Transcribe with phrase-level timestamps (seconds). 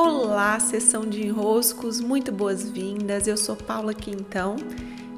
[0.00, 3.26] Olá, sessão de enroscos, muito boas-vindas.
[3.26, 4.54] Eu sou Paula Quintão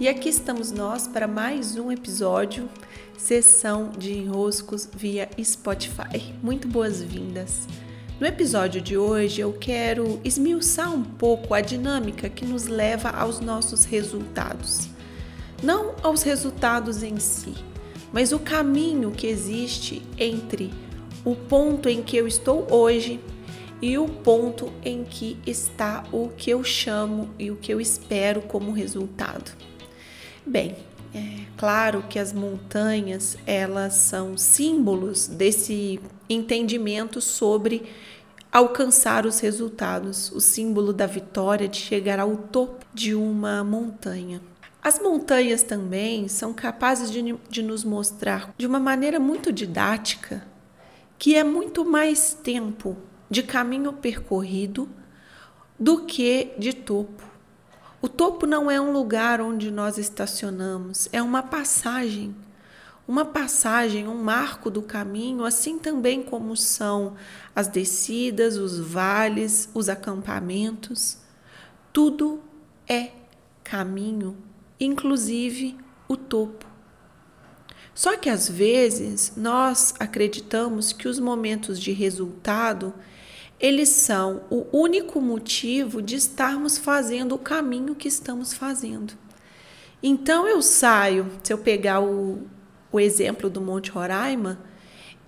[0.00, 2.68] e aqui estamos nós para mais um episódio,
[3.16, 6.32] sessão de enroscos via Spotify.
[6.40, 7.66] Muito boas-vindas.
[8.20, 13.40] No episódio de hoje eu quero esmiuçar um pouco a dinâmica que nos leva aos
[13.40, 14.88] nossos resultados.
[15.60, 17.52] Não aos resultados em si,
[18.12, 20.72] mas o caminho que existe entre
[21.24, 23.18] o ponto em que eu estou hoje
[23.80, 28.42] e o ponto em que está o que eu chamo e o que eu espero
[28.42, 29.52] como resultado.
[30.44, 30.76] Bem,
[31.14, 37.84] é claro que as montanhas elas são símbolos desse entendimento sobre
[38.50, 44.40] alcançar os resultados, o símbolo da vitória de chegar ao topo de uma montanha.
[44.82, 50.46] As montanhas também são capazes de, de nos mostrar de uma maneira muito didática
[51.18, 52.96] que é muito mais tempo
[53.30, 54.88] de caminho percorrido
[55.78, 57.22] do que de topo.
[58.00, 62.34] O topo não é um lugar onde nós estacionamos, é uma passagem.
[63.06, 67.16] Uma passagem, um marco do caminho, assim também como são
[67.56, 71.16] as descidas, os vales, os acampamentos.
[71.90, 72.42] Tudo
[72.86, 73.12] é
[73.64, 74.36] caminho,
[74.78, 76.66] inclusive o topo.
[77.94, 82.94] Só que às vezes nós acreditamos que os momentos de resultado
[83.60, 89.14] eles são o único motivo de estarmos fazendo o caminho que estamos fazendo.
[90.02, 92.46] Então eu saio, se eu pegar o,
[92.92, 94.60] o exemplo do Monte Roraima,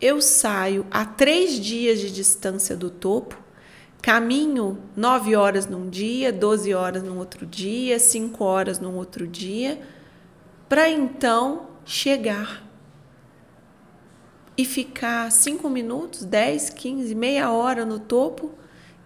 [0.01, 3.37] eu saio a três dias de distância do topo,
[4.01, 9.81] caminho nove horas num dia, doze horas num outro dia, cinco horas num outro dia,
[10.69, 12.70] para então chegar
[14.61, 18.53] e ficar cinco minutos, 10, 15, meia hora no topo,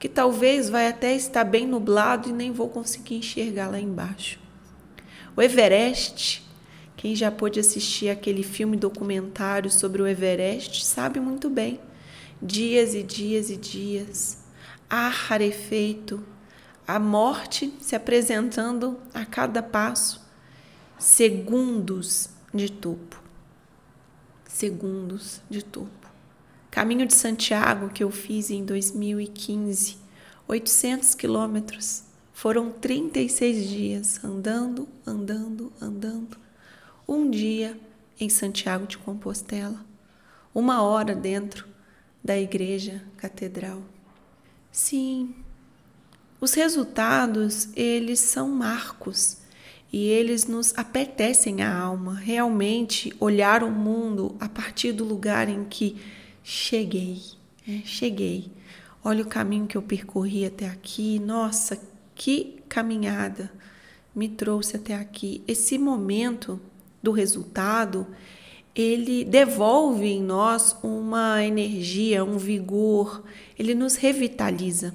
[0.01, 4.41] que talvez vai até estar bem nublado e nem vou conseguir enxergar lá embaixo.
[5.37, 6.45] O Everest,
[6.97, 11.79] quem já pôde assistir aquele filme documentário sobre o Everest, sabe muito bem.
[12.43, 14.39] Dias e dias e dias,
[14.91, 16.21] ar rarefeito,
[16.85, 20.21] a morte se apresentando a cada passo,
[20.99, 23.24] segundos de topo
[24.55, 26.09] segundos de topo.
[26.71, 29.97] Caminho de Santiago que eu fiz em 2015,
[30.47, 32.05] 800 quilômetros.
[32.33, 36.37] Foram 36 dias andando, andando, andando.
[37.07, 37.77] Um dia
[38.19, 39.85] em Santiago de Compostela,
[40.55, 41.67] uma hora dentro
[42.23, 43.83] da igreja catedral.
[44.71, 45.35] Sim,
[46.41, 49.39] os resultados, eles são marcos
[49.95, 55.63] e eles nos apetecem a alma, realmente olhar o mundo a partir do lugar em
[55.63, 55.97] que
[56.43, 57.23] cheguei,
[57.65, 58.51] é, cheguei.
[59.05, 61.81] Olha o caminho que eu percorri até aqui, nossa,
[62.13, 63.53] que caminhada
[64.13, 65.45] me trouxe até aqui.
[65.47, 66.61] Esse momento
[67.01, 68.05] do resultado,
[68.75, 73.23] ele devolve em nós uma energia, um vigor,
[73.57, 74.93] ele nos revitaliza.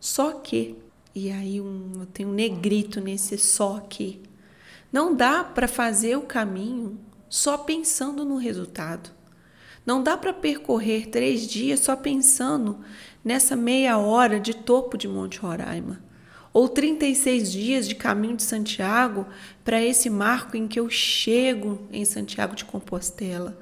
[0.00, 0.76] Só que,
[1.14, 4.29] e aí um, eu tenho um negrito nesse só que,
[4.92, 9.10] não dá para fazer o caminho só pensando no resultado.
[9.86, 12.80] Não dá para percorrer três dias só pensando
[13.24, 16.02] nessa meia hora de topo de Monte Roraima,
[16.52, 19.26] ou 36 dias de caminho de Santiago
[19.64, 23.58] para esse marco em que eu chego em Santiago de Compostela.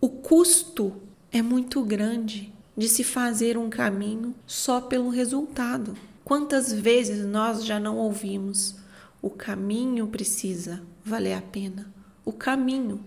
[0.00, 0.96] O custo
[1.30, 5.94] é muito grande de se fazer um caminho só pelo resultado.
[6.24, 8.76] Quantas vezes nós já não ouvimos?
[9.26, 11.92] O caminho precisa valer a pena.
[12.24, 13.00] O caminho.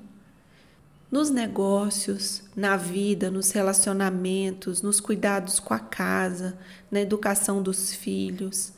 [1.10, 6.60] Nos negócios, na vida, nos relacionamentos, nos cuidados com a casa,
[6.92, 8.74] na educação dos filhos.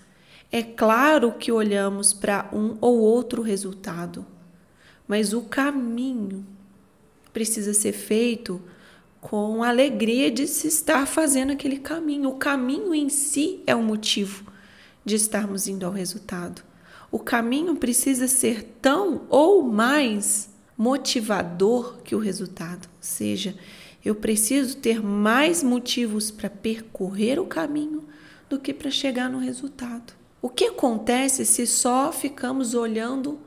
[0.52, 4.24] É claro que olhamos para um ou outro resultado,
[5.08, 6.46] mas o caminho
[7.34, 8.62] precisa ser feito
[9.20, 12.30] com a alegria de se estar fazendo aquele caminho.
[12.30, 14.46] O caminho em si é o motivo
[15.04, 16.70] de estarmos indo ao resultado
[17.12, 22.88] o caminho precisa ser tão ou mais motivador que o resultado.
[22.88, 23.56] Ou seja,
[24.04, 28.04] eu preciso ter mais motivos para percorrer o caminho
[28.50, 30.14] do que para chegar no resultado.
[30.42, 33.40] O que acontece se só ficamos olhando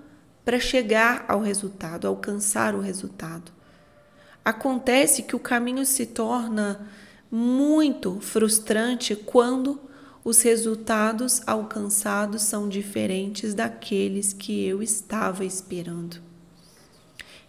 [0.44, 3.50] para chegar ao resultado, alcançar o resultado?
[4.44, 6.86] Acontece que o caminho se torna
[7.30, 9.80] muito frustrante quando
[10.24, 16.16] os resultados alcançados são diferentes daqueles que eu estava esperando.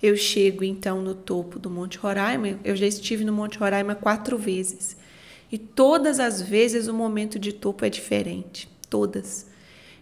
[0.03, 4.37] Eu chego então no topo do Monte Roraima, eu já estive no Monte Roraima quatro
[4.37, 4.97] vezes.
[5.49, 8.69] E todas as vezes o momento de topo é diferente.
[8.89, 9.47] Todas.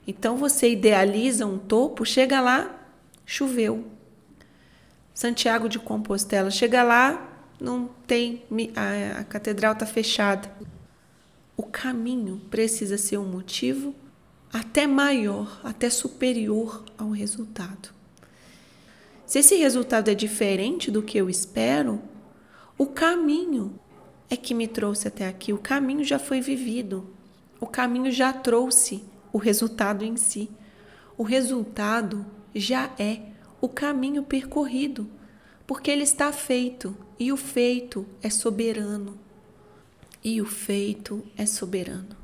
[0.08, 2.88] Então você idealiza um topo, chega lá,
[3.24, 3.86] choveu.
[5.14, 7.30] Santiago de Compostela, chega lá,
[7.62, 8.44] não tem
[8.76, 10.52] a, a catedral está fechada.
[11.56, 13.94] O caminho precisa ser um motivo
[14.52, 17.90] até maior, até superior ao resultado.
[19.26, 22.02] Se esse resultado é diferente do que eu espero,
[22.78, 23.80] o caminho
[24.30, 25.54] é que me trouxe até aqui.
[25.54, 27.08] O caminho já foi vivido.
[27.60, 30.50] O caminho já trouxe o resultado em si.
[31.18, 33.22] O resultado já é
[33.62, 35.10] o caminho percorrido,
[35.66, 39.23] porque ele está feito e o feito é soberano.
[40.26, 42.16] E o feito é soberano.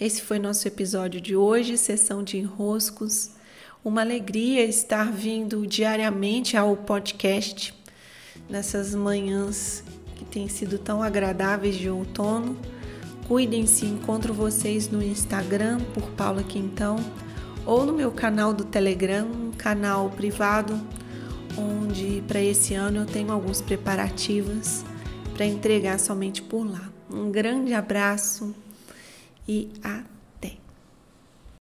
[0.00, 3.30] Esse foi nosso episódio de hoje, sessão de enroscos.
[3.84, 7.72] Uma alegria estar vindo diariamente ao podcast
[8.50, 9.84] nessas manhãs
[10.16, 12.58] que têm sido tão agradáveis de outono.
[13.28, 16.96] Cuidem-se, encontro vocês no Instagram por Paula Quintão
[17.64, 20.80] ou no meu canal do Telegram, um canal privado,
[21.56, 24.84] onde para esse ano eu tenho alguns preparativos
[25.34, 26.90] para entregar somente por lá.
[27.10, 28.54] Um grande abraço
[29.46, 30.13] e até!